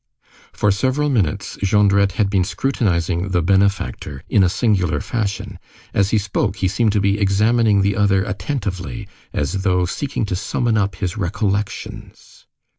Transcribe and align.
For 0.51 0.71
several 0.71 1.11
minutes, 1.11 1.57
Jondrette 1.61 2.13
had 2.13 2.27
been 2.27 2.43
scrutinizing 2.43 3.29
"the 3.29 3.43
benefactor" 3.43 4.23
in 4.27 4.41
a 4.41 4.49
singular 4.49 4.99
fashion. 4.99 5.59
As 5.93 6.09
he 6.09 6.17
spoke, 6.17 6.55
he 6.55 6.67
seemed 6.67 6.91
to 6.93 6.99
be 6.99 7.19
examining 7.19 7.83
the 7.83 7.95
other 7.95 8.23
attentively, 8.23 9.07
as 9.31 9.61
though 9.61 9.85
seeking 9.85 10.25
to 10.25 10.35
summon 10.35 10.75
up 10.75 10.95
his 10.95 11.17
recollections. 11.17 12.47